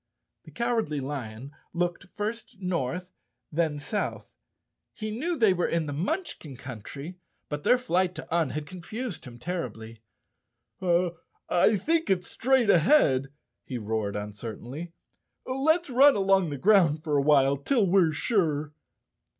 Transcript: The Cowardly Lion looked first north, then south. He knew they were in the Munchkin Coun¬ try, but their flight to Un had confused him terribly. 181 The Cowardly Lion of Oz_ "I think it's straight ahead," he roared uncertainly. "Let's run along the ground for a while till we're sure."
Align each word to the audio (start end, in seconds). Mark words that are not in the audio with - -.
The 0.45 0.51
Cowardly 0.51 0.99
Lion 0.99 1.51
looked 1.73 2.07
first 2.15 2.57
north, 2.59 3.13
then 3.51 3.77
south. 3.77 4.33
He 4.95 5.11
knew 5.11 5.37
they 5.37 5.53
were 5.53 5.67
in 5.67 5.85
the 5.85 5.93
Munchkin 5.93 6.57
Coun¬ 6.57 6.81
try, 6.81 7.17
but 7.49 7.63
their 7.63 7.77
flight 7.77 8.15
to 8.15 8.35
Un 8.35 8.49
had 8.49 8.65
confused 8.65 9.25
him 9.25 9.37
terribly. 9.37 10.01
181 10.79 10.79
The 10.79 11.15
Cowardly 11.19 11.53
Lion 11.53 11.53
of 11.53 11.75
Oz_ 11.75 11.79
"I 11.83 11.85
think 11.85 12.09
it's 12.09 12.27
straight 12.27 12.69
ahead," 12.71 13.27
he 13.63 13.77
roared 13.77 14.15
uncertainly. 14.15 14.91
"Let's 15.45 15.89
run 15.91 16.15
along 16.15 16.49
the 16.49 16.57
ground 16.57 17.03
for 17.03 17.15
a 17.15 17.21
while 17.21 17.55
till 17.55 17.85
we're 17.85 18.11
sure." 18.11 18.73